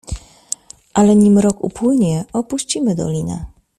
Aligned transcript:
"Ale, 0.93 1.15
nim 1.15 1.39
rok 1.39 1.63
upłynie, 1.63 2.25
opuścimy 2.33 2.95
dolinę." 2.95 3.45